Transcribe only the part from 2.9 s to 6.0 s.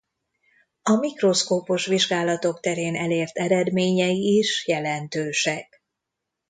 elért eredményei is jelentősek.